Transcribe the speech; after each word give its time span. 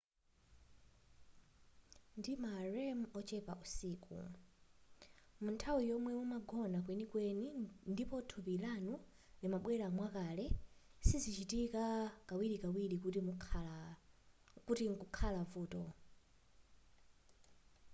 ndi 2.19 2.33
ma 2.43 2.53
rem 2.73 2.99
ochepa 3.17 3.53
usiku 3.65 4.17
munthawi 5.41 5.81
yomwe 5.89 6.11
mumagona 6.19 6.77
kwenikweni 6.85 7.47
ndipo 7.91 8.15
thupi 8.29 8.53
lanu 8.63 8.93
limabwelera 9.41 9.87
mwakale 9.97 10.45
sizichitika 11.07 11.83
kawirikawiri 12.27 12.95
kuti 14.71 14.85
mkukhala 14.91 15.41
vuto 15.51 15.83